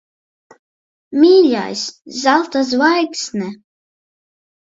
Mīļais! 1.23 1.83
Zelta 2.21 2.63
zvaigzne. 2.71 3.53